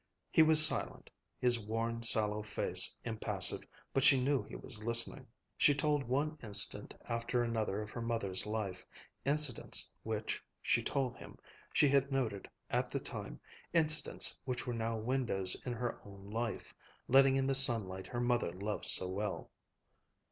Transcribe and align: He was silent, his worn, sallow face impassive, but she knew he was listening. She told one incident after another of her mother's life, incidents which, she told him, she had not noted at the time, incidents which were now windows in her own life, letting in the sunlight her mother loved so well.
He 0.31 0.41
was 0.41 0.65
silent, 0.65 1.11
his 1.37 1.59
worn, 1.59 2.01
sallow 2.01 2.41
face 2.41 2.95
impassive, 3.05 3.61
but 3.93 4.01
she 4.03 4.19
knew 4.19 4.41
he 4.41 4.55
was 4.55 4.81
listening. 4.83 5.27
She 5.59 5.75
told 5.75 6.05
one 6.05 6.39
incident 6.41 6.95
after 7.07 7.43
another 7.43 7.83
of 7.83 7.91
her 7.91 8.01
mother's 8.01 8.47
life, 8.47 8.83
incidents 9.25 9.87
which, 10.01 10.43
she 10.59 10.81
told 10.81 11.17
him, 11.17 11.37
she 11.71 11.87
had 11.87 12.05
not 12.11 12.19
noted 12.23 12.49
at 12.71 12.89
the 12.89 12.99
time, 12.99 13.39
incidents 13.73 14.35
which 14.43 14.65
were 14.65 14.73
now 14.73 14.97
windows 14.97 15.55
in 15.67 15.73
her 15.73 16.01
own 16.03 16.31
life, 16.31 16.73
letting 17.07 17.35
in 17.35 17.45
the 17.45 17.53
sunlight 17.53 18.07
her 18.07 18.21
mother 18.21 18.51
loved 18.51 18.85
so 18.85 19.07
well. 19.07 19.51